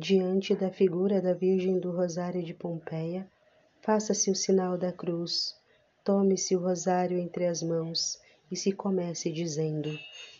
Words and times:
diante 0.00 0.54
da 0.54 0.70
figura 0.70 1.20
da 1.20 1.34
Virgem 1.34 1.80
do 1.80 1.90
Rosário 1.90 2.40
de 2.40 2.54
Pompeia, 2.54 3.28
faça-se 3.80 4.30
o 4.30 4.34
sinal 4.34 4.78
da 4.78 4.92
cruz, 4.92 5.56
tome-se 6.04 6.54
o 6.54 6.60
rosário 6.60 7.18
entre 7.18 7.46
as 7.46 7.64
mãos 7.64 8.16
e 8.48 8.54
se 8.54 8.70
comece 8.70 9.32
dizendo: 9.32 9.90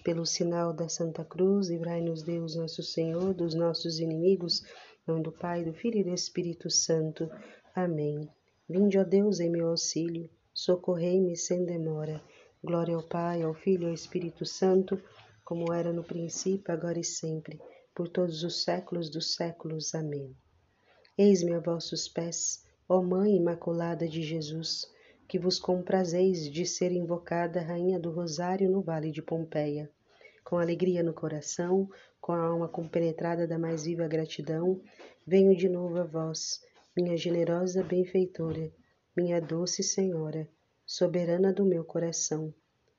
Pelo 0.05 0.25
sinal 0.25 0.73
da 0.73 0.89
Santa 0.89 1.25
Cruz, 1.25 1.69
livrai-nos 1.69 2.23
Deus 2.23 2.55
nosso 2.55 2.85
Senhor 2.85 3.35
dos 3.35 3.53
nossos 3.53 3.99
inimigos, 3.99 4.63
nome 5.05 5.25
do 5.25 5.33
Pai, 5.33 5.65
do 5.65 5.75
Filho 5.75 5.99
e 5.99 6.05
do 6.05 6.15
Espírito 6.15 6.71
Santo. 6.71 7.29
Amém. 7.75 8.29
Vinde, 8.69 8.97
ó 8.97 9.03
Deus, 9.03 9.41
em 9.41 9.51
meu 9.51 9.71
auxílio, 9.71 10.31
socorrei-me 10.55 11.37
sem 11.37 11.65
demora. 11.65 12.23
Glória 12.63 12.95
ao 12.95 13.03
Pai, 13.03 13.43
ao 13.43 13.55
Filho 13.55 13.83
e 13.83 13.87
ao 13.89 13.95
Espírito 13.95 14.47
Santo, 14.47 15.03
como 15.45 15.73
era 15.73 15.93
no 15.93 16.05
princípio, 16.05 16.73
agora 16.73 17.01
e 17.01 17.05
sempre, 17.05 17.59
por 17.99 18.09
todos 18.09 18.45
os 18.45 18.63
séculos 18.63 19.11
dos 19.11 19.35
séculos. 19.35 19.93
Amém. 19.93 20.33
Eis-me 21.19 21.53
a 21.55 21.59
vossos 21.59 22.07
pés, 22.07 22.65
ó 22.89 23.03
Mãe 23.03 23.35
Imaculada 23.35 24.07
de 24.07 24.23
Jesus, 24.23 24.87
que 25.27 25.37
vos 25.37 25.59
comprazeis 25.59 26.49
de 26.49 26.65
ser 26.65 26.93
invocada 26.93 27.61
Rainha 27.61 27.99
do 27.99 28.13
Rosário 28.13 28.71
no 28.71 28.83
Vale 28.83 29.11
de 29.11 29.21
Pompeia. 29.21 29.91
Com 30.45 30.59
alegria 30.59 31.03
no 31.03 31.13
coração, 31.13 31.91
com 32.21 32.31
a 32.31 32.41
alma 32.41 32.69
compenetrada 32.69 33.49
da 33.49 33.59
mais 33.59 33.83
viva 33.85 34.07
gratidão, 34.07 34.81
venho 35.27 35.57
de 35.57 35.69
novo 35.69 35.99
a 35.99 36.05
vós, 36.05 36.61
minha 36.97 37.17
generosa 37.17 37.83
benfeitora, 37.83 38.73
minha 39.17 39.41
doce 39.41 39.83
Senhora, 39.83 40.49
soberana 40.87 41.53
do 41.53 41.65
meu 41.65 41.83
coração, 41.83 42.55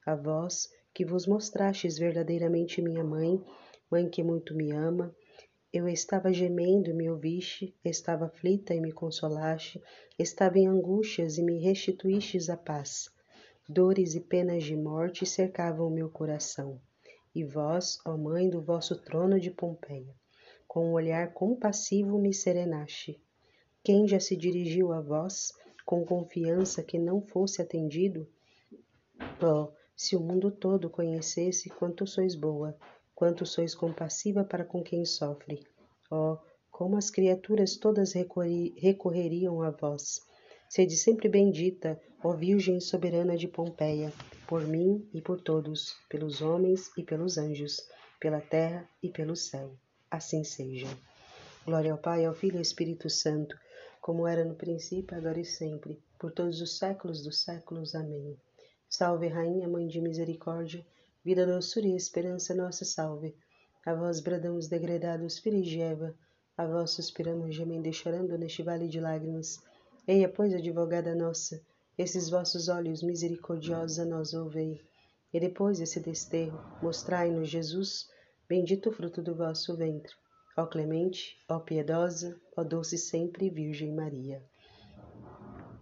a 0.06 0.14
vós 0.14 0.68
que 0.94 1.06
vos 1.06 1.26
mostrastes 1.26 1.98
verdadeiramente 1.98 2.82
minha 2.82 3.02
mãe, 3.06 3.42
mãe 3.92 4.10
que 4.10 4.24
muito 4.24 4.56
me 4.56 4.72
ama, 4.72 5.16
eu 5.72 5.88
estava 5.88 6.34
gemendo 6.34 6.90
e 6.90 6.94
me 6.94 7.10
ouviste, 7.10 7.76
estava 7.86 8.26
aflita 8.26 8.74
e 8.74 8.82
me 8.82 8.92
consolaste, 8.92 9.82
estava 10.18 10.58
em 10.58 10.68
angústias 10.68 11.38
e 11.38 11.44
me 11.44 11.60
restituístes 11.60 12.50
a 12.50 12.58
paz. 12.58 13.10
Dores 13.68 14.16
e 14.16 14.20
penas 14.20 14.64
de 14.64 14.76
morte 14.76 15.28
cercavam 15.28 15.88
o 15.88 15.92
meu 15.92 16.10
coração. 16.10 16.82
E 17.36 17.44
vós, 17.44 18.00
ó 18.04 18.18
Mãe 18.18 18.50
do 18.50 18.62
vosso 18.62 19.00
trono 19.00 19.40
de 19.40 19.52
Pompeia, 19.52 20.16
com 20.68 20.88
um 20.88 20.94
olhar 20.94 21.34
compassivo 21.34 22.18
me 22.18 22.34
serenaste. 22.34 23.22
Quem 23.84 24.08
já 24.08 24.20
se 24.20 24.36
dirigiu 24.36 24.92
a 24.92 25.00
vós 25.00 25.54
com 25.86 26.04
confiança 26.04 26.82
que 26.82 26.98
não 26.98 27.22
fosse 27.22 27.62
atendido? 27.62 28.28
Oh, 29.40 29.72
se 29.96 30.16
o 30.16 30.20
mundo 30.20 30.50
todo 30.50 30.90
conhecesse 30.90 31.70
quanto 31.70 32.08
sois 32.08 32.34
boa, 32.34 32.76
quanto 33.20 33.46
sois 33.46 33.76
compassiva 33.76 34.46
para 34.46 34.64
com 34.64 34.82
quem 34.82 35.04
sofre. 35.04 35.68
Oh, 36.10 36.38
como 36.72 36.96
as 36.96 37.10
criaturas 37.10 37.76
todas 37.76 38.14
recorreriam 38.14 39.62
a 39.62 39.72
vós. 39.72 40.22
Sede 40.70 40.96
sempre 40.96 41.28
bendita, 41.28 42.00
ó 42.24 42.32
Virgem 42.32 42.80
soberana 42.80 43.36
de 43.36 43.50
Pompeia, 43.50 44.14
por 44.48 44.66
mim 44.66 45.06
e 45.14 45.22
por 45.22 45.42
todos, 45.42 45.98
pelos 46.08 46.42
homens 46.42 46.90
e 46.98 47.04
pelos 47.04 47.38
anjos, 47.38 47.86
pela 48.22 48.40
terra 48.40 48.88
e 49.04 49.10
pelo 49.10 49.36
céu. 49.36 49.76
Assim 50.10 50.46
seja. 50.46 50.88
Glória 51.66 51.92
ao 51.92 51.98
Pai, 51.98 52.24
ao 52.24 52.34
Filho 52.34 52.54
e 52.54 52.58
ao 52.60 52.62
Espírito 52.62 53.10
Santo 53.10 53.54
como 54.00 54.26
era 54.26 54.46
no 54.46 54.56
princípio, 54.56 55.18
agora 55.18 55.42
e 55.42 55.46
sempre, 55.46 56.02
por 56.18 56.32
todos 56.32 56.62
os 56.62 56.78
séculos 56.78 57.22
dos 57.22 57.44
séculos. 57.44 57.94
Amém. 57.94 58.40
Salve, 58.90 59.28
Rainha, 59.28 59.68
Mãe 59.68 59.88
de 59.88 60.00
Misericórdia, 60.00 60.86
vida, 61.24 61.46
doçura 61.46 61.88
e 61.88 61.96
esperança, 61.96 62.56
nossa 62.56 62.86
salve. 62.86 63.36
A 63.86 63.94
vós 63.94 64.20
bradamos 64.20 64.68
degredados, 64.68 65.40
filhos 65.40 65.68
de 65.68 65.82
Eva, 65.82 66.16
a 66.58 66.66
vós 66.66 66.92
suspiramos 66.92 67.56
gemendo 67.56 67.88
e 67.88 67.94
chorando 67.94 68.38
neste 68.38 68.62
vale 68.62 68.88
de 68.88 69.00
lágrimas. 69.00 69.62
Eia, 70.08 70.28
pois, 70.28 70.54
advogada 70.54 71.16
nossa, 71.16 71.62
esses 71.98 72.30
vossos 72.30 72.68
olhos 72.68 73.04
misericordiosos 73.04 74.00
a 74.00 74.06
nós 74.06 74.34
ouvei. 74.34 74.82
E 75.34 75.40
depois 75.40 75.80
esse 75.80 76.00
desterro, 76.00 76.60
mostrai-nos 76.82 77.50
Jesus, 77.50 78.10
bendito 78.48 78.90
o 78.90 78.92
fruto 78.92 79.22
do 79.22 79.36
vosso 79.36 79.76
ventre. 79.76 80.14
Ó 80.58 80.66
clemente, 80.66 81.38
ó 81.48 81.60
piedosa, 81.60 82.36
ó 82.58 82.64
doce 82.64 82.98
sempre 82.98 83.50
Virgem 83.50 83.94
Maria. 83.94 84.44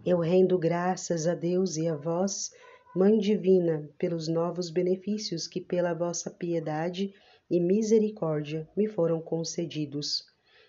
Eu 0.04 0.20
rendo 0.20 0.58
graças 0.58 1.26
a 1.26 1.34
Deus 1.34 1.76
e 1.76 1.88
a 1.88 1.96
vós, 1.96 2.50
Mãe 2.98 3.16
Divina, 3.16 3.88
pelos 3.96 4.26
novos 4.26 4.70
benefícios 4.70 5.46
que 5.46 5.60
pela 5.60 5.94
vossa 5.94 6.32
piedade 6.32 7.14
e 7.48 7.60
misericórdia 7.60 8.68
me 8.76 8.88
foram 8.88 9.20
concedidos. 9.20 10.24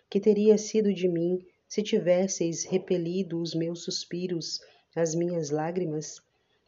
Que 0.08 0.20
teria 0.20 0.56
sido 0.56 0.94
de 0.94 1.08
mim 1.08 1.44
se 1.68 1.82
tivesseis 1.82 2.66
repelido 2.66 3.42
os 3.42 3.56
meus 3.56 3.82
suspiros, 3.84 4.60
as 4.96 5.16
minhas 5.16 5.50
lágrimas? 5.50 6.22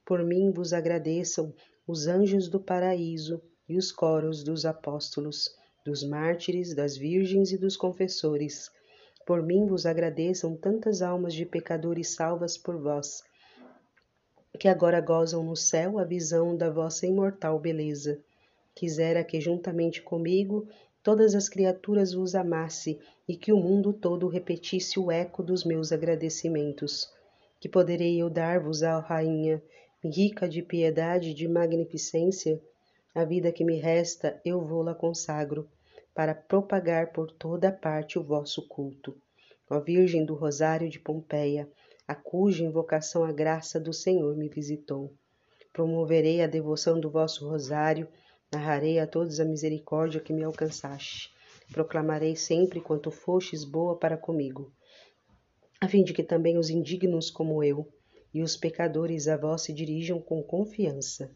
Por 0.03 0.23
mim 0.23 0.49
vos 0.51 0.73
agradeçam 0.73 1.53
os 1.85 2.07
anjos 2.07 2.49
do 2.49 2.59
paraíso 2.59 3.39
e 3.69 3.77
os 3.77 3.91
coros 3.91 4.43
dos 4.43 4.65
apóstolos 4.65 5.47
dos 5.85 6.03
mártires, 6.03 6.73
das 6.73 6.97
virgens 6.97 7.51
e 7.51 7.57
dos 7.59 7.77
confessores. 7.77 8.71
Por 9.27 9.43
mim 9.43 9.67
vos 9.67 9.85
agradeçam 9.85 10.57
tantas 10.57 11.03
almas 11.03 11.35
de 11.35 11.45
pecadores 11.45 12.15
salvas 12.15 12.57
por 12.57 12.81
vós, 12.81 13.21
que 14.59 14.67
agora 14.67 15.01
gozam 15.01 15.43
no 15.43 15.55
céu 15.55 15.97
a 15.97 16.03
visão 16.03 16.55
da 16.55 16.69
vossa 16.69 17.07
imortal 17.07 17.57
beleza. 17.59 18.19
Quisera 18.75 19.23
que 19.23 19.41
juntamente 19.41 20.01
comigo 20.01 20.67
todas 21.03 21.33
as 21.35 21.49
criaturas 21.49 22.13
vos 22.13 22.35
amasse 22.35 22.99
e 23.27 23.35
que 23.35 23.51
o 23.51 23.57
mundo 23.57 23.91
todo 23.91 24.27
repetisse 24.27 24.99
o 24.99 25.11
eco 25.11 25.41
dos 25.41 25.63
meus 25.63 25.91
agradecimentos. 25.91 27.11
Que 27.59 27.69
poderei 27.69 28.21
eu 28.21 28.29
dar-vos, 28.29 28.81
ó 28.81 28.99
Rainha, 28.99 29.61
rica 30.03 30.47
de 30.47 30.61
piedade 30.61 31.29
e 31.29 31.33
de 31.33 31.47
magnificência, 31.47 32.61
a 33.13 33.23
vida 33.23 33.51
que 33.51 33.63
me 33.63 33.77
resta 33.77 34.39
eu 34.43 34.61
vou-la 34.61 34.95
consagro, 34.95 35.67
para 36.13 36.33
propagar 36.33 37.11
por 37.11 37.31
toda 37.31 37.71
parte 37.71 38.17
o 38.17 38.23
vosso 38.23 38.67
culto. 38.67 39.15
Ó 39.69 39.79
Virgem 39.79 40.25
do 40.25 40.33
Rosário 40.33 40.89
de 40.89 40.99
Pompeia, 40.99 41.69
a 42.11 42.15
cuja 42.15 42.65
invocação 42.65 43.23
a 43.23 43.31
graça 43.31 43.79
do 43.79 43.93
Senhor 43.93 44.35
me 44.35 44.49
visitou. 44.49 45.13
Promoverei 45.71 46.41
a 46.41 46.47
devoção 46.47 46.99
do 46.99 47.09
vosso 47.09 47.47
rosário, 47.47 48.05
narrarei 48.51 48.99
a 48.99 49.07
todos 49.07 49.39
a 49.39 49.45
misericórdia 49.45 50.19
que 50.19 50.33
me 50.33 50.43
alcançaste. 50.43 51.33
Proclamarei 51.71 52.35
sempre 52.35 52.81
quanto 52.81 53.11
fostes 53.11 53.63
boa 53.63 53.95
para 53.95 54.17
comigo, 54.17 54.73
a 55.79 55.87
fim 55.87 56.03
de 56.03 56.13
que 56.13 56.21
também 56.21 56.57
os 56.57 56.69
indignos 56.69 57.31
como 57.31 57.63
eu 57.63 57.87
e 58.33 58.43
os 58.43 58.57
pecadores 58.57 59.29
a 59.29 59.37
vós 59.37 59.61
se 59.61 59.71
dirijam 59.71 60.19
com 60.19 60.43
confiança. 60.43 61.31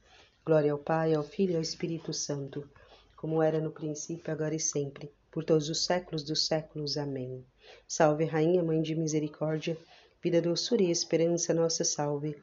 Glória 0.46 0.74
ao 0.74 0.78
Pai, 0.78 1.14
ao 1.14 1.24
Filho 1.24 1.54
e 1.54 1.56
ao 1.56 1.62
Espírito 1.62 2.12
Santo, 2.12 2.70
como 3.16 3.42
era 3.42 3.62
no 3.62 3.72
princípio, 3.72 4.30
agora 4.30 4.54
e 4.54 4.60
sempre, 4.60 5.10
por 5.32 5.46
todos 5.46 5.70
os 5.70 5.86
séculos 5.86 6.22
dos 6.22 6.46
séculos. 6.46 6.98
Amém. 6.98 7.46
Salve, 7.88 8.26
Rainha, 8.26 8.62
Mãe 8.62 8.82
de 8.82 8.94
Misericórdia, 8.94 9.78
vida, 10.26 10.42
doçura 10.42 10.82
e 10.82 10.90
esperança, 10.90 11.54
nossa 11.54 11.84
salve. 11.84 12.36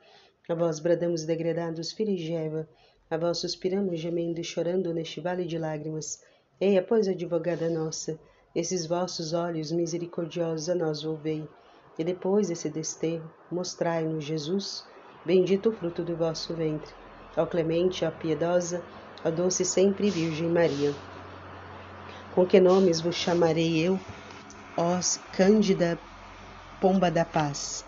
A 0.48 0.54
vós 0.54 0.78
bradamos 0.78 1.24
degredados, 1.24 1.90
filhos 1.90 2.20
de 2.20 2.32
Eva, 2.32 2.68
a 3.10 3.16
vós 3.16 3.38
suspiramos, 3.38 3.98
gemendo 3.98 4.40
e 4.40 4.44
chorando 4.44 4.94
neste 4.94 5.20
vale 5.20 5.44
de 5.44 5.58
lágrimas. 5.58 6.22
Eia, 6.60 6.80
pois, 6.80 7.08
advogada 7.08 7.68
nossa, 7.68 8.16
esses 8.54 8.86
vossos 8.86 9.32
olhos 9.32 9.72
misericordiosos 9.72 10.68
a 10.68 10.76
nós 10.76 11.02
volvei, 11.02 11.44
e 11.98 12.04
depois 12.04 12.46
desse 12.46 12.70
desterro, 12.70 13.28
mostrai-nos 13.50 14.22
Jesus, 14.22 14.86
bendito 15.26 15.70
o 15.70 15.72
fruto 15.72 16.04
do 16.04 16.16
vosso 16.16 16.54
ventre 16.54 16.94
ao 17.36 17.48
clemente, 17.48 18.04
à 18.04 18.12
piedosa, 18.12 18.80
à 19.24 19.30
doce 19.30 19.64
sempre 19.64 20.08
Virgem 20.08 20.48
Maria. 20.48 20.94
Com 22.32 22.46
que 22.46 22.60
nomes 22.60 23.00
vos 23.00 23.16
chamarei 23.16 23.84
eu,ós 23.84 25.18
Cândida 25.32 25.98
Pomba 26.82 27.12
da 27.12 27.24
Paz? 27.24 27.84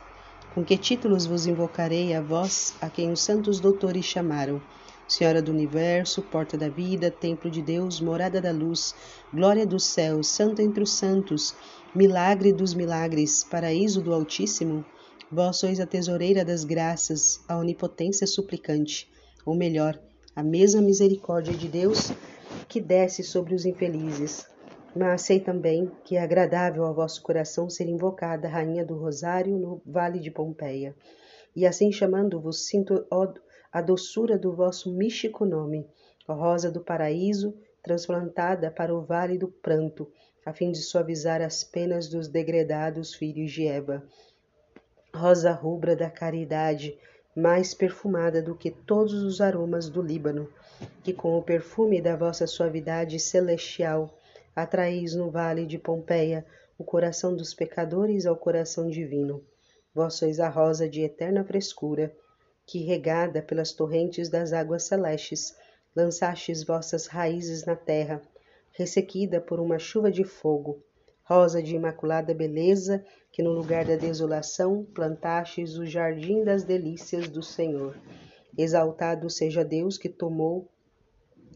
Com 0.55 0.65
que 0.65 0.77
títulos 0.77 1.27
vos 1.27 1.49
invocarei 1.49 2.15
a 2.15 2.21
vós, 2.21 2.77
a 2.81 2.89
quem 2.89 3.11
os 3.11 3.21
santos 3.21 3.59
doutores 3.59 4.05
chamaram? 4.05 4.63
Senhora 5.09 5.43
do 5.43 5.51
Universo, 5.51 6.23
Porta 6.23 6.57
da 6.57 6.69
Vida, 6.69 7.11
Templo 7.11 7.51
de 7.51 7.61
Deus, 7.61 8.01
Morada 8.01 8.41
da 8.41 8.53
Luz, 8.53 8.95
Glória 9.33 9.67
dos 9.67 9.83
céus, 9.83 10.29
Santo 10.29 10.63
entre 10.63 10.81
os 10.81 10.93
santos, 10.93 11.57
Milagre 11.93 12.53
dos 12.53 12.73
milagres, 12.73 13.43
Paraíso 13.43 14.01
do 14.01 14.15
Altíssimo? 14.15 14.85
Vós 15.29 15.57
sois 15.57 15.81
a 15.81 15.87
tesoureira 15.87 16.45
das 16.45 16.63
graças, 16.63 17.41
a 17.49 17.57
onipotência 17.57 18.29
suplicante 18.29 19.11
ou 19.45 19.57
melhor, 19.57 19.99
a 20.37 20.43
mesma 20.45 20.81
misericórdia 20.81 21.53
de 21.53 21.67
Deus 21.67 22.13
que 22.69 22.81
desce 22.81 23.25
sobre 23.25 23.57
os 23.57 23.67
infelizes. 23.67 24.54
Mas 24.95 25.23
sei 25.23 25.41
também 25.41 25.91
que 26.05 26.17
é 26.17 26.23
agradável 26.23 26.85
ao 26.85 26.95
vosso 26.95 27.21
coração 27.21 27.69
ser 27.69 27.89
invocada 27.89 28.49
Rainha 28.49 28.85
do 28.85 28.97
Rosário 28.97 29.59
no 29.59 29.83
Vale 29.85 30.21
de 30.21 30.31
Pompeia. 30.31 30.95
E 31.57 31.67
assim 31.67 31.91
chamando-vos, 31.91 32.67
sinto 32.69 33.05
a 33.73 33.83
doçura 33.83 34.39
do 34.39 34.55
vosso 34.55 34.93
místico 34.93 35.45
nome, 35.45 35.85
rosa 36.29 36.71
do 36.71 36.81
paraíso, 36.81 37.57
transplantada 37.83 38.71
para 38.71 38.95
o 38.95 39.03
vale 39.03 39.37
do 39.37 39.49
pranto, 39.49 40.11
a 40.47 40.53
fim 40.53 40.71
de 40.71 40.79
suavizar 40.79 41.43
as 41.43 41.65
penas 41.65 42.09
dos 42.09 42.29
degredados 42.29 43.15
filhos 43.15 43.51
de 43.51 43.67
Eva. 43.67 44.03
Rosa 45.13 45.53
rubra 45.53 45.97
da 45.97 46.09
caridade, 46.09 46.97
mais 47.37 47.75
perfumada 47.75 48.41
do 48.41 48.55
que 48.55 48.71
todos 48.71 49.23
os 49.25 49.41
aromas 49.41 49.89
do 49.89 50.01
Líbano, 50.01 50.49
que 51.03 51.13
com 51.13 51.37
o 51.37 51.43
perfume 51.43 52.01
da 52.01 52.15
vossa 52.15 52.47
suavidade 52.47 53.19
celestial 53.19 54.17
atraís 54.55 55.15
no 55.15 55.31
vale 55.31 55.67
de 55.67 55.79
Pompeia 55.79 56.45
o 56.79 56.85
coração 56.85 57.35
dos 57.35 57.55
pecadores 57.55 58.27
ao 58.27 58.37
coração 58.37 58.89
divino. 58.89 59.45
Vós 59.95 60.15
sois 60.15 60.41
a 60.41 60.49
rosa 60.49 60.89
de 60.89 61.03
eterna 61.03 61.45
frescura, 61.45 62.15
que, 62.67 62.79
regada 62.85 63.43
pelas 63.43 63.73
torrentes 63.73 64.29
das 64.29 64.53
águas 64.53 64.85
celestes, 64.85 65.55
lançastes 65.95 66.65
vossas 66.65 67.07
raízes 67.07 67.65
na 67.65 67.77
terra, 67.77 68.21
ressequida 68.73 69.41
por 69.41 69.61
uma 69.61 69.79
chuva 69.79 70.11
de 70.11 70.25
fogo, 70.25 70.83
rosa 71.23 71.63
de 71.63 71.75
imaculada 71.75 72.35
beleza, 72.35 73.05
que 73.33 73.43
no 73.43 73.53
lugar 73.53 73.85
da 73.85 73.97
desolação 73.97 74.85
plantastes 74.95 75.77
o 75.77 75.87
jardim 75.87 76.45
das 76.45 76.65
delícias 76.65 77.29
do 77.29 77.43
Senhor. 77.43 77.97
Exaltado 78.57 79.29
seja 79.31 79.65
Deus 79.65 79.97
que 79.99 80.09
tomou, 80.09 80.69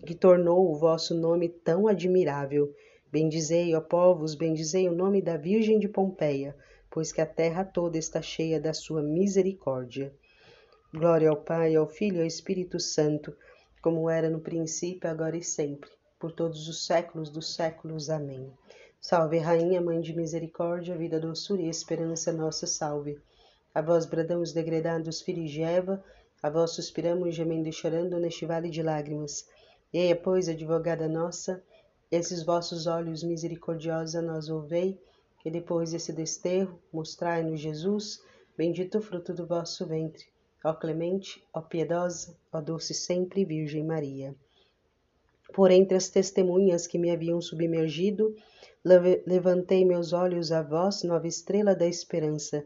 que 0.07 0.15
tornou 0.15 0.71
o 0.71 0.77
vosso 0.77 1.15
nome 1.15 1.49
tão 1.49 1.87
admirável. 1.87 2.75
Bendizei, 3.11 3.75
ó 3.75 3.81
povos, 3.81 4.35
bendizei 4.35 4.89
o 4.89 4.95
nome 4.95 5.23
da 5.23 5.37
Virgem 5.37 5.79
de 5.79 5.89
Pompeia, 5.89 6.57
pois 6.91 7.13
que 7.13 7.21
a 7.21 7.27
terra 7.27 7.65
toda 7.65 7.99
está 7.99 8.21
cheia 8.21 8.61
da 8.61 8.73
sua 8.73 9.03
misericórdia. 9.03 10.13
Glória 10.93 11.31
ao 11.31 11.37
Pai, 11.37 11.75
ao 11.75 11.87
Filho 11.87 12.17
e 12.17 12.21
ao 12.21 12.27
Espírito 12.27 12.79
Santo, 12.81 13.37
como 13.83 14.09
era 14.09 14.29
no 14.29 14.41
princípio, 14.41 15.09
agora 15.09 15.37
e 15.37 15.43
sempre 15.43 15.91
por 16.19 16.33
todos 16.33 16.69
os 16.69 16.85
séculos 16.85 17.31
dos 17.31 17.55
séculos. 17.55 18.11
Amém. 18.11 18.53
Salve, 19.01 19.39
Rainha, 19.39 19.81
Mãe 19.81 20.01
de 20.01 20.15
Misericórdia, 20.15 20.97
vida, 20.97 21.21
doçura 21.21 21.63
e 21.63 21.69
esperança, 21.69 22.33
nossa 22.33 22.67
salve. 22.67 23.21
A 23.73 23.81
vós 23.81 24.05
bradamos, 24.05 24.53
degredados 24.53 25.21
filhos 25.23 25.51
de 25.51 25.63
Eva, 25.63 26.03
a 26.43 26.51
vós 26.51 26.73
suspiramos, 26.73 27.37
gemendo 27.37 27.69
e 27.69 27.73
chorando 27.73 28.19
neste 28.19 28.45
vale 28.45 28.69
de 28.69 28.83
lágrimas. 28.83 29.47
Eia, 29.93 30.17
pois, 30.17 30.49
advogada 30.49 31.09
nossa, 31.09 31.63
esses 32.11 32.43
vossos 32.43 32.87
olhos 32.87 33.23
misericordiosos 33.23 34.17
a 34.17 34.23
nós 34.23 34.49
ouvei, 34.49 34.99
que 35.41 35.51
depois 35.51 35.93
desse 35.93 36.13
desterro 36.13 36.79
mostrai-nos 36.93 37.61
Jesus, 37.61 38.23
bendito 38.57 38.99
o 38.99 39.03
fruto 39.03 39.35
do 39.35 39.47
vosso 39.47 39.87
ventre. 39.87 40.27
Ó 40.65 40.73
clemente, 40.75 41.45
ó 41.53 41.61
piedosa, 41.61 42.37
ó 42.53 42.61
doce 42.61 42.93
sempre 42.93 43.45
Virgem 43.45 43.85
Maria. 43.85 44.35
Por 45.55 45.71
entre 45.71 45.97
as 45.97 46.09
testemunhas 46.09 46.87
que 46.87 46.99
me 46.99 47.11
haviam 47.11 47.41
submergido, 47.41 48.35
levantei 49.27 49.85
meus 49.85 50.13
olhos 50.13 50.51
a 50.51 50.63
vós, 50.63 51.03
nova 51.03 51.27
estrela 51.27 51.75
da 51.75 51.87
esperança, 51.87 52.65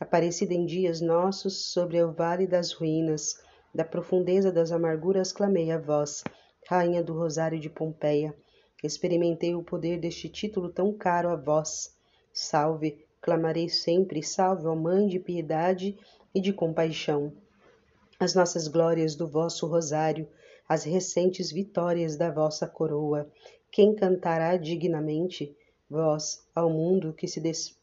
aparecida 0.00 0.54
em 0.54 0.64
dias 0.64 1.00
nossos 1.00 1.72
sobre 1.72 2.02
o 2.02 2.12
vale 2.12 2.46
das 2.46 2.72
ruínas, 2.72 3.36
da 3.74 3.84
profundeza 3.84 4.50
das 4.50 4.72
amarguras 4.72 5.32
clamei 5.32 5.70
a 5.70 5.78
vós, 5.78 6.24
rainha 6.68 7.02
do 7.02 7.12
rosário 7.12 7.60
de 7.60 7.68
Pompeia. 7.68 8.34
Experimentei 8.82 9.54
o 9.54 9.62
poder 9.62 9.98
deste 9.98 10.28
título 10.28 10.68
tão 10.68 10.92
caro 10.92 11.28
a 11.30 11.36
vós. 11.36 11.96
Salve, 12.32 13.04
clamarei 13.20 13.68
sempre, 13.68 14.22
salve, 14.22 14.66
ó 14.66 14.74
Mãe 14.74 15.08
de 15.08 15.18
piedade 15.18 15.98
e 16.34 16.40
de 16.40 16.52
compaixão. 16.52 17.32
As 18.20 18.34
nossas 18.34 18.68
glórias 18.68 19.14
do 19.14 19.26
vosso 19.26 19.66
rosário, 19.66 20.28
as 20.68 20.84
recentes 20.84 21.50
vitórias 21.50 22.16
da 22.16 22.30
vossa 22.30 22.66
coroa. 22.66 23.30
Quem 23.70 23.94
cantará 23.94 24.56
dignamente? 24.56 25.56
Vós, 25.88 26.46
ao 26.54 26.68
mundo 26.68 27.12
que 27.12 27.28
se 27.28 27.40
des 27.40 27.78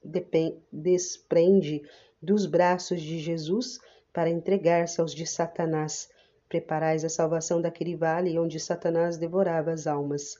desprende 0.71 1.81
dos 2.21 2.45
braços 2.45 3.01
de 3.01 3.19
Jesus 3.19 3.79
para 4.11 4.29
entregar-se 4.29 4.99
aos 5.01 5.13
de 5.13 5.25
Satanás, 5.25 6.09
preparais 6.47 7.03
a 7.03 7.09
salvação 7.09 7.61
daquele 7.61 7.95
vale 7.95 8.37
onde 8.37 8.59
Satanás 8.59 9.17
devorava 9.17 9.71
as 9.71 9.87
almas. 9.87 10.37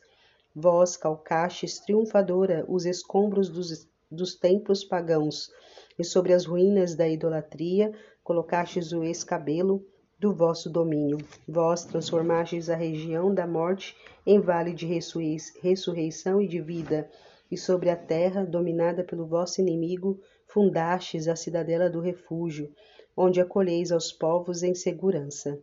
Vós 0.55 0.95
calcastes 0.95 1.79
triunfadora 1.79 2.63
os 2.67 2.85
escombros 2.85 3.49
dos, 3.49 3.87
dos 4.11 4.35
templos 4.35 4.83
pagãos, 4.83 5.51
e 5.97 6.03
sobre 6.03 6.33
as 6.33 6.45
ruínas 6.45 6.95
da 6.95 7.07
idolatria 7.07 7.91
colocastes 8.23 8.91
o 8.91 9.03
escabelo 9.03 9.85
do 10.19 10.33
vosso 10.33 10.69
domínio. 10.69 11.17
Vós 11.47 11.85
transformastes 11.85 12.69
a 12.69 12.75
região 12.75 13.33
da 13.33 13.45
morte 13.45 13.95
em 14.25 14.39
vale 14.39 14.73
de 14.73 14.85
ressurreição 14.85 16.41
e 16.41 16.47
de 16.47 16.61
vida, 16.61 17.09
e 17.51 17.57
sobre 17.57 17.89
a 17.89 17.95
terra, 17.95 18.45
dominada 18.45 19.03
pelo 19.03 19.25
vosso 19.25 19.59
inimigo, 19.59 20.19
fundastes 20.47 21.27
a 21.27 21.35
cidadela 21.35 21.89
do 21.89 21.99
refúgio, 21.99 22.71
onde 23.17 23.41
acolheis 23.41 23.91
aos 23.91 24.11
povos 24.11 24.63
em 24.63 24.73
segurança. 24.73 25.59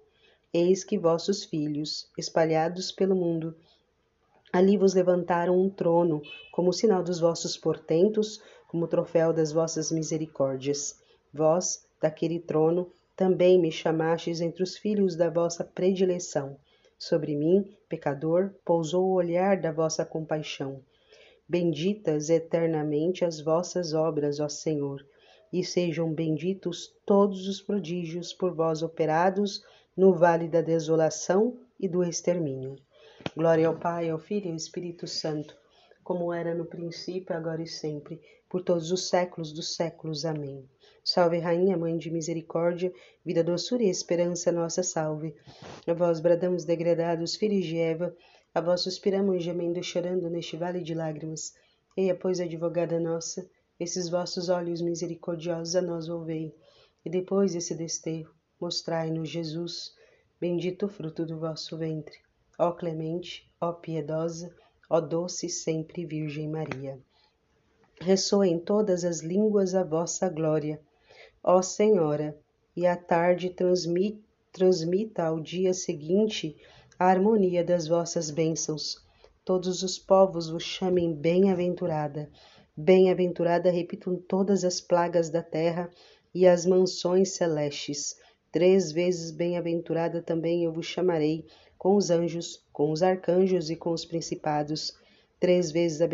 Eis 0.52 0.84
que 0.84 0.98
vossos 0.98 1.44
filhos, 1.44 2.10
espalhados 2.18 2.92
pelo 2.92 3.14
mundo, 3.14 3.56
ali 4.52 4.76
vos 4.76 4.94
levantaram 4.94 5.58
um 5.60 5.70
trono, 5.70 6.20
como 6.52 6.72
sinal 6.72 7.02
dos 7.02 7.20
vossos 7.20 7.56
portentos, 7.56 8.42
como 8.68 8.88
troféu 8.88 9.32
das 9.32 9.52
vossas 9.52 9.90
misericórdias. 9.90 11.00
Vós, 11.32 11.86
daquele 12.00 12.38
trono, 12.38 12.90
também 13.16 13.60
me 13.60 13.70
chamastes 13.70 14.40
entre 14.40 14.62
os 14.62 14.76
filhos 14.76 15.14
da 15.14 15.28
vossa 15.28 15.62
predileção. 15.62 16.56
Sobre 16.98 17.36
mim, 17.36 17.68
pecador, 17.88 18.50
pousou 18.64 19.06
o 19.06 19.14
olhar 19.14 19.60
da 19.60 19.72
vossa 19.72 20.04
compaixão. 20.04 20.80
Benditas 21.48 22.30
eternamente 22.30 23.24
as 23.24 23.40
vossas 23.40 23.92
obras, 23.94 24.38
ó 24.40 24.48
Senhor, 24.48 25.04
e 25.52 25.64
sejam 25.64 26.12
benditos 26.12 26.94
todos 27.04 27.48
os 27.48 27.60
prodígios 27.60 28.32
por 28.32 28.54
vós 28.54 28.82
operados 28.82 29.64
no 29.96 30.14
vale 30.14 30.46
da 30.46 30.60
desolação 30.60 31.58
e 31.78 31.88
do 31.88 32.04
extermínio. 32.04 32.76
Glória 33.36 33.68
ao 33.68 33.78
Pai, 33.78 34.10
ao 34.10 34.18
Filho 34.18 34.46
e 34.46 34.50
ao 34.50 34.56
Espírito 34.56 35.06
Santo, 35.06 35.56
como 36.02 36.32
era 36.32 36.52
no 36.52 36.64
princípio, 36.64 37.36
agora 37.36 37.62
e 37.62 37.66
sempre, 37.66 38.20
por 38.48 38.60
todos 38.60 38.90
os 38.90 39.08
séculos 39.08 39.52
dos 39.52 39.76
séculos. 39.76 40.24
Amém. 40.24 40.68
Salve, 41.04 41.38
Rainha, 41.38 41.76
Mãe 41.76 41.96
de 41.96 42.10
Misericórdia, 42.10 42.92
vida, 43.24 43.44
doçura 43.44 43.84
e 43.84 43.88
esperança, 43.88 44.50
nossa 44.50 44.82
salve. 44.82 45.36
A 45.86 45.94
vós 45.94 46.18
bradamos 46.18 46.64
degradados, 46.64 47.36
filhos 47.36 47.64
de 47.64 47.78
Eva, 47.78 48.12
a 48.52 48.60
vós 48.60 48.80
suspiramos, 48.80 49.44
gemendo 49.44 49.80
chorando 49.80 50.28
neste 50.28 50.56
vale 50.56 50.82
de 50.82 50.92
lágrimas. 50.92 51.54
Eia, 51.96 52.16
pois, 52.16 52.40
advogada 52.40 52.98
nossa, 52.98 53.48
esses 53.78 54.08
vossos 54.08 54.48
olhos 54.48 54.82
misericordiosos 54.82 55.76
a 55.76 55.80
nós 55.80 56.08
ouvei, 56.08 56.52
e 57.04 57.08
depois 57.08 57.52
desse 57.52 57.76
desterro, 57.76 58.34
mostrai-nos 58.60 59.28
Jesus, 59.28 59.94
bendito 60.40 60.86
o 60.86 60.88
fruto 60.88 61.24
do 61.24 61.38
vosso 61.38 61.78
ventre. 61.78 62.18
Ó 62.62 62.72
clemente, 62.72 63.50
ó 63.58 63.72
piedosa, 63.72 64.54
ó 64.90 65.00
doce 65.00 65.48
sempre 65.48 66.04
Virgem 66.04 66.46
Maria. 66.46 67.00
Ressoa 67.98 68.46
em 68.46 68.58
todas 68.58 69.02
as 69.02 69.20
línguas 69.20 69.74
a 69.74 69.82
vossa 69.82 70.28
glória 70.28 70.78
Ó 71.42 71.62
Senhora, 71.62 72.38
e 72.76 72.86
à 72.86 72.94
tarde 72.94 73.48
transmita, 73.48 74.22
transmita 74.52 75.24
ao 75.24 75.40
dia 75.40 75.72
seguinte 75.72 76.54
a 76.98 77.06
harmonia 77.06 77.64
das 77.64 77.88
vossas 77.88 78.30
bênçãos. 78.30 79.02
Todos 79.42 79.82
os 79.82 79.98
povos 79.98 80.50
vos 80.50 80.62
chamem 80.62 81.14
bem-aventurada. 81.14 82.30
Bem-aventurada 82.76 83.70
repitam 83.70 84.16
todas 84.16 84.62
as 84.62 84.82
plagas 84.82 85.30
da 85.30 85.42
terra 85.42 85.90
e 86.34 86.46
as 86.46 86.66
mansões 86.66 87.30
celestes. 87.30 88.16
Três 88.52 88.92
vezes 88.92 89.30
bem-aventurada 89.30 90.20
também 90.20 90.64
eu 90.64 90.72
vos 90.72 90.84
chamarei, 90.84 91.46
com 91.80 91.96
os 91.96 92.10
anjos, 92.10 92.62
com 92.74 92.92
os 92.92 93.02
arcanjos 93.02 93.70
e 93.70 93.74
com 93.74 93.90
os 93.90 94.04
principados. 94.04 94.94
Três 95.40 95.70
vezes 95.72 96.06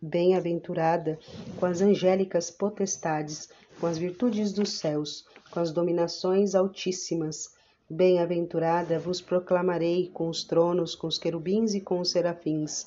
bem-aventurada 0.00 1.18
com 1.58 1.66
as 1.66 1.80
angélicas 1.80 2.48
potestades 2.48 3.48
com 3.80 3.88
as 3.88 3.98
virtudes 3.98 4.52
dos 4.52 4.78
céus, 4.78 5.24
com 5.50 5.58
as 5.58 5.72
dominações 5.72 6.54
altíssimas. 6.54 7.56
Bem-aventurada 7.90 9.00
vos 9.00 9.20
proclamarei 9.20 10.10
com 10.14 10.28
os 10.28 10.44
tronos, 10.44 10.94
com 10.94 11.08
os 11.08 11.18
querubins 11.18 11.74
e 11.74 11.80
com 11.80 11.98
os 11.98 12.12
serafins. 12.12 12.86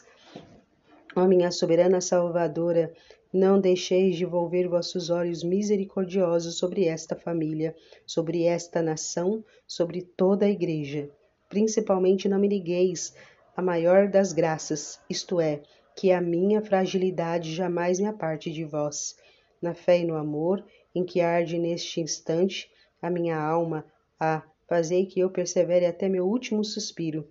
Ó 1.13 1.27
minha 1.27 1.51
soberana 1.51 1.99
Salvadora, 1.99 2.93
não 3.33 3.59
deixeis 3.59 4.15
de 4.15 4.23
volver 4.23 4.69
vossos 4.69 5.09
olhos 5.09 5.43
misericordiosos 5.43 6.55
sobre 6.55 6.85
esta 6.85 7.17
família, 7.17 7.75
sobre 8.05 8.43
esta 8.43 8.81
nação, 8.81 9.43
sobre 9.67 10.01
toda 10.01 10.45
a 10.45 10.49
Igreja. 10.49 11.09
Principalmente 11.51 12.29
não 12.29 12.39
me 12.39 12.47
ligueis 12.47 13.13
a 13.57 13.61
maior 13.61 14.07
das 14.07 14.31
graças, 14.31 15.01
isto 15.09 15.41
é, 15.41 15.61
que 15.93 16.09
a 16.13 16.21
minha 16.21 16.61
fragilidade 16.61 17.53
jamais 17.53 17.99
me 17.99 18.07
aparte 18.07 18.49
de 18.49 18.63
vós. 18.63 19.17
Na 19.61 19.73
fé 19.73 19.99
e 19.99 20.05
no 20.05 20.15
amor, 20.15 20.63
em 20.95 21.03
que 21.03 21.19
arde 21.19 21.59
neste 21.59 21.99
instante 21.99 22.71
a 23.01 23.09
minha 23.09 23.37
alma, 23.37 23.83
ah, 24.17 24.41
fazei 24.65 25.05
que 25.05 25.19
eu 25.19 25.29
persevere 25.29 25.85
até 25.85 26.07
meu 26.07 26.25
último 26.25 26.63
suspiro, 26.63 27.27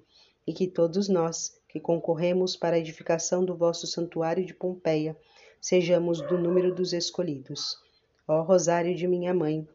e 0.47 0.53
que 0.53 0.67
todos 0.67 1.09
nós, 1.09 1.59
que 1.67 1.81
concorremos 1.81 2.55
para 2.55 2.77
a 2.77 2.79
edificação 2.79 3.43
do 3.43 3.57
vosso 3.57 3.87
santuário 3.87 4.45
de 4.45 4.53
Pompeia, 4.53 5.17
sejamos 5.59 6.21
do 6.21 6.37
número 6.37 6.75
dos 6.75 6.93
escolhidos. 6.93 7.79
Ó 8.29 8.43
Rosário 8.43 8.95
de 8.95 9.09
minha 9.09 9.33
mãe, 9.33 9.67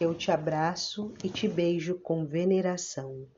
eu 0.00 0.12
te 0.12 0.32
abraço 0.32 1.14
e 1.22 1.28
te 1.28 1.46
beijo 1.46 2.00
com 2.00 2.26
veneração. 2.26 3.28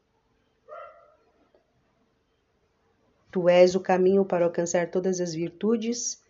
Tu 3.31 3.49
és 3.49 3.75
o 3.75 3.81
caminho 3.81 4.25
para 4.25 4.45
alcançar 4.45 4.91
todas 4.91 5.21
as 5.21 5.35
virtudes, 5.35 6.23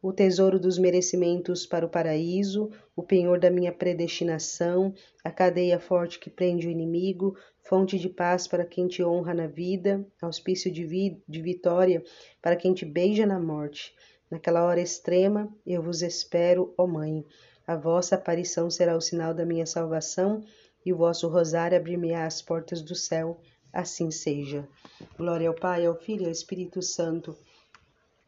o 0.00 0.12
tesouro 0.12 0.60
dos 0.60 0.78
merecimentos 0.78 1.66
para 1.66 1.84
o 1.84 1.88
paraíso, 1.88 2.70
o 2.94 3.02
penhor 3.02 3.40
da 3.40 3.50
minha 3.50 3.72
predestinação, 3.72 4.94
a 5.24 5.30
cadeia 5.30 5.80
forte 5.80 6.20
que 6.20 6.30
prende 6.30 6.68
o 6.68 6.70
inimigo, 6.70 7.36
fonte 7.64 7.98
de 7.98 8.08
paz 8.08 8.46
para 8.46 8.64
quem 8.64 8.86
te 8.86 9.02
honra 9.02 9.34
na 9.34 9.48
vida, 9.48 10.06
auspício 10.22 10.70
de, 10.70 10.84
vi 10.84 11.20
de 11.28 11.42
vitória 11.42 12.02
para 12.40 12.54
quem 12.54 12.72
te 12.72 12.84
beija 12.84 13.26
na 13.26 13.40
morte. 13.40 13.92
Naquela 14.30 14.64
hora 14.64 14.80
extrema, 14.80 15.52
eu 15.66 15.82
vos 15.82 16.02
espero, 16.02 16.72
ó 16.78 16.86
Mãe. 16.86 17.24
A 17.66 17.74
vossa 17.76 18.14
aparição 18.14 18.70
será 18.70 18.96
o 18.96 19.00
sinal 19.00 19.34
da 19.34 19.44
minha 19.44 19.66
salvação 19.66 20.44
e 20.86 20.92
o 20.92 20.96
vosso 20.96 21.28
rosário 21.28 21.76
abrir-me-á 21.76 22.24
as 22.24 22.40
portas 22.40 22.80
do 22.80 22.94
céu. 22.94 23.40
Assim 23.72 24.10
seja. 24.10 24.68
Glória 25.16 25.48
ao 25.48 25.54
Pai, 25.54 25.86
ao 25.86 25.94
Filho 25.94 26.22
e 26.22 26.26
ao 26.26 26.32
Espírito 26.32 26.82
Santo 26.82 27.36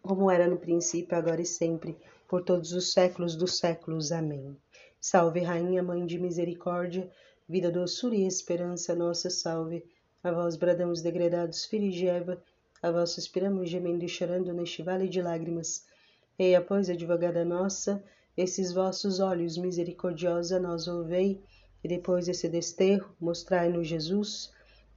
como 0.03 0.31
era 0.31 0.49
no 0.49 0.57
princípio, 0.57 1.17
agora 1.17 1.43
e 1.43 1.47
sempre, 1.47 1.97
por 2.27 2.43
todos 2.43 2.73
os 2.73 2.93
séculos 2.93 3.37
dos 3.37 3.59
séculos. 3.59 4.13
Amém. 4.13 4.57
Salve, 4.99 5.41
Rainha, 5.41 5.83
Mãe 5.83 6.07
de 6.07 6.19
Misericórdia, 6.19 7.11
vida, 7.49 7.71
doçura 7.71 8.15
e 8.15 8.27
esperança, 8.27 8.95
nossa 8.95 9.29
salve. 9.29 9.85
A 10.23 10.31
vós 10.31 10.57
bradamos 10.57 11.03
degredados, 11.03 11.65
filhos 11.65 11.95
de 11.95 12.07
Eva, 12.07 12.43
a 12.83 12.91
vós 12.91 13.11
suspiramos, 13.11 13.69
gemendo 13.69 14.05
e 14.05 14.09
chorando 14.09 14.53
neste 14.53 14.83
vale 14.83 15.09
de 15.09 15.21
lágrimas. 15.21 15.85
Eia, 16.39 16.61
pois, 16.61 16.89
advogada 16.89 17.45
nossa, 17.45 18.03
esses 18.37 18.73
vossos 18.73 19.21
olhos 19.21 19.59
misericordiosa 19.59 20.59
nós 20.59 20.89
ouvei, 20.89 21.43
e 21.85 21.89
depois 21.89 22.27
desse 22.27 22.49
desterro, 22.49 23.15
mostrai-nos 23.21 23.87
Jesus, 23.87 24.51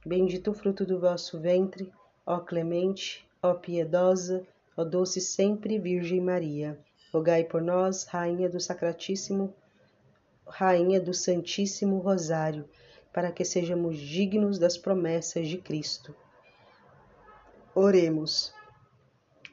bendito 0.04 0.50
o 0.50 0.54
fruto 0.54 0.84
do 0.84 1.00
vosso 1.00 1.40
ventre, 1.40 1.92
ó 2.26 2.38
clemente, 2.40 3.26
ó 3.42 3.54
piedosa, 3.54 4.46
Ó 4.76 4.82
doce 4.82 5.20
sempre 5.20 5.78
Virgem 5.78 6.20
Maria, 6.20 6.76
rogai 7.12 7.44
por 7.44 7.62
nós, 7.62 8.04
Rainha 8.04 8.48
do 8.48 8.58
Sacratíssimo, 8.58 9.54
Rainha 10.44 11.00
do 11.00 11.14
Santíssimo 11.14 11.98
Rosário, 11.98 12.68
para 13.12 13.30
que 13.30 13.44
sejamos 13.44 13.96
dignos 13.96 14.58
das 14.58 14.76
promessas 14.76 15.46
de 15.46 15.58
Cristo. 15.58 16.12
Oremos. 17.72 18.52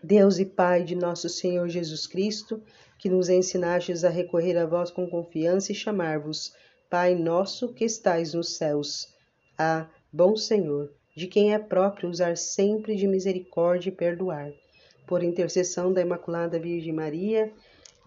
Deus 0.01 0.39
e 0.39 0.46
Pai 0.46 0.84
de 0.84 0.96
nosso 0.96 1.29
Senhor 1.29 1.70
Jesus 1.70 2.08
Cristo, 2.08 2.63
que 2.98 3.08
nos 3.08 3.29
ensinastes 3.29 4.03
a 4.03 4.10
recorrer 4.10 4.58
a 4.58 4.65
vós 4.65 4.89
com 4.89 5.08
confiança 5.08 5.72
e 5.72 5.75
chamar-vos 5.75 6.51
Pai 6.89 7.13
nosso 7.13 7.72
que 7.74 7.86
estais 7.86 8.34
nos 8.34 8.58
céus. 8.58 9.08
Ah, 9.55 9.88
bom 10.13 10.36
Senhor, 10.36 10.91
de 11.15 11.25
quem 11.25 11.53
é 11.53 11.60
próprio 11.60 12.10
usar 12.10 12.36
sempre 12.36 12.96
de 12.96 13.08
misericórdia 13.08 13.89
e 13.89 13.94
perdoar 13.94 14.51
por 15.08 15.24
intercessão 15.24 15.91
da 15.91 16.01
Imaculada 16.01 16.60
Virgem 16.60 16.94
Maria, 16.94 17.51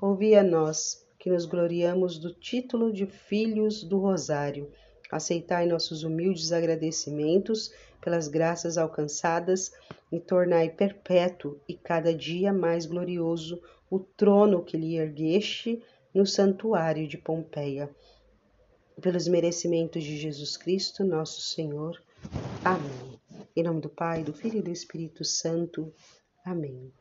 ouvi 0.01 0.35
a 0.35 0.43
nós, 0.43 1.05
que 1.19 1.31
nos 1.31 1.47
gloriamos 1.47 2.19
do 2.19 2.33
título 2.33 2.93
de 2.93 3.07
Filhos 3.07 3.83
do 3.83 3.99
Rosário. 3.99 4.71
Aceitai 5.11 5.67
nossos 5.67 6.03
humildes 6.03 6.53
agradecimentos 6.53 7.73
pelas 8.01 8.29
graças 8.29 8.77
alcançadas 8.77 9.73
e 10.13 10.21
tornai 10.21 10.69
perpétuo 10.69 11.59
e 11.69 11.75
cada 11.75 12.13
dia 12.13 12.53
mais 12.53 12.85
glorioso 12.85 13.63
o 13.91 13.99
trono 13.99 14.63
que 14.63 14.77
lhe 14.77 14.97
ergueste 14.97 15.83
no 16.13 16.27
santuário 16.27 17.09
de 17.09 17.17
Pompeia. 17.17 17.89
Pelos 19.01 19.27
merecimentos 19.27 20.03
de 20.03 20.17
Jesus 20.17 20.57
Cristo, 20.57 21.05
nosso 21.05 21.41
Senhor. 21.41 22.01
Amém. 22.65 23.21
Em 23.57 23.63
nome 23.63 23.81
do 23.81 23.89
Pai, 23.89 24.23
do 24.23 24.33
Filho 24.33 24.59
e 24.59 24.63
do 24.63 24.71
Espírito 24.71 25.25
Santo. 25.25 25.93
Amém. 26.45 26.93